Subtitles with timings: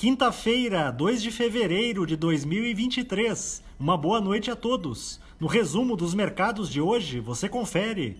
[0.00, 3.62] Quinta-feira, 2 de fevereiro de 2023.
[3.78, 5.20] Uma boa noite a todos.
[5.38, 8.16] No resumo dos mercados de hoje, você confere.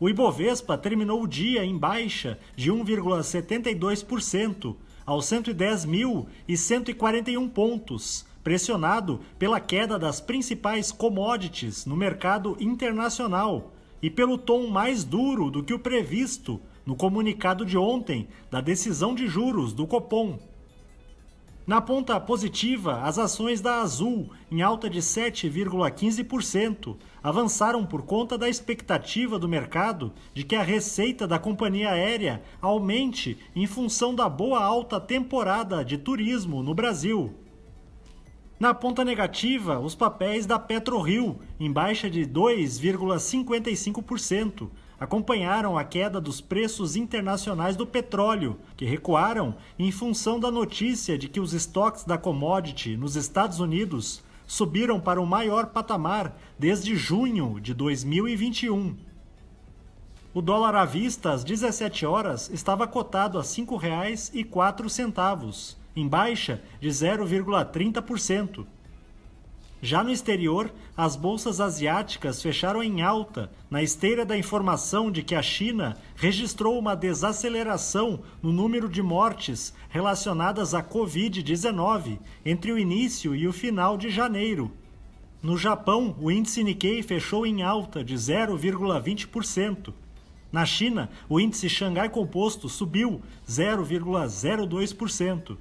[0.00, 4.74] O Ibovespa terminou o dia em baixa de 1,72%
[5.06, 13.72] aos 110.141 pontos, pressionado pela queda das principais commodities no mercado internacional
[14.02, 19.14] e pelo tom mais duro do que o previsto no comunicado de ontem da decisão
[19.14, 20.50] de juros do Copom.
[21.64, 28.48] Na ponta positiva, as ações da Azul, em alta de 7,15%, avançaram por conta da
[28.48, 34.60] expectativa do mercado de que a receita da companhia aérea aumente em função da boa
[34.60, 37.32] alta temporada de turismo no Brasil.
[38.58, 44.68] Na ponta negativa, os papéis da PetroRio, em baixa de 2,55%,
[45.02, 51.26] acompanharam a queda dos preços internacionais do petróleo, que recuaram em função da notícia de
[51.26, 57.58] que os estoques da commodity nos Estados Unidos subiram para o maior patamar desde junho
[57.60, 58.96] de 2021.
[60.32, 66.88] O dólar à vista às 17 horas estava cotado a R$ 5,04, em baixa de
[66.88, 68.64] 0,30%.
[69.84, 75.34] Já no exterior, as bolsas asiáticas fecharam em alta, na esteira da informação de que
[75.34, 83.34] a China registrou uma desaceleração no número de mortes relacionadas à Covid-19 entre o início
[83.34, 84.70] e o final de janeiro.
[85.42, 89.92] No Japão, o índice Nikkei fechou em alta de 0,20%.
[90.52, 95.56] Na China, o índice Xangai Composto subiu 0,02%.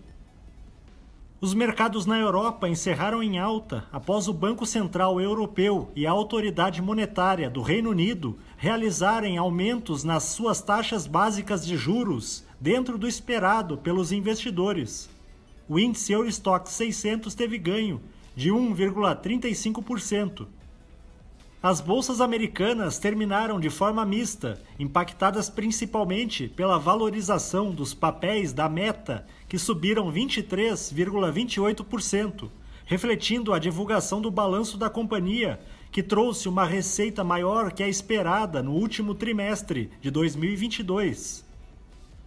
[1.42, 6.84] Os mercados na Europa encerraram em alta após o Banco Central Europeu e a Autoridade
[6.84, 13.76] Monetária do Reino Unido realizarem aumentos nas suas taxas básicas de juros dentro do esperado
[13.76, 15.10] pelos investidores.
[15.68, 18.00] O índice Eurostock 600 teve ganho
[18.36, 20.46] de 1,35%.
[21.64, 29.28] As bolsas americanas terminaram de forma mista, impactadas principalmente pela valorização dos papéis da Meta,
[29.48, 32.50] que subiram 23,28%,
[32.84, 35.60] refletindo a divulgação do balanço da companhia,
[35.92, 41.46] que trouxe uma receita maior que a esperada no último trimestre de 2022.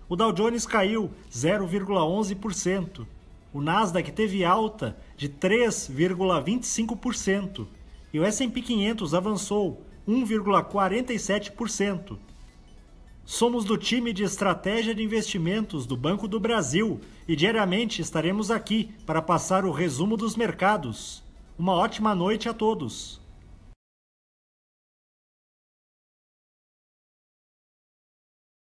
[0.09, 3.05] O Dow Jones caiu 0,11%.
[3.53, 7.67] O Nasdaq teve alta de 3,25%
[8.15, 12.17] e o S&P 500 avançou 1,47%.
[13.25, 18.95] Somos do time de estratégia de investimentos do Banco do Brasil e diariamente estaremos aqui
[19.05, 21.25] para passar o resumo dos mercados.
[21.59, 23.21] Uma ótima noite a todos.